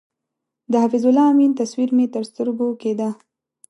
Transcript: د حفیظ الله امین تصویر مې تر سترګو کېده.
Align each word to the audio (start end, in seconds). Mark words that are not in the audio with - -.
د 0.71 0.73
حفیظ 0.83 1.03
الله 1.09 1.25
امین 1.31 1.51
تصویر 1.61 1.89
مې 1.97 2.05
تر 2.13 2.23
سترګو 2.29 2.67
کېده. 2.81 3.09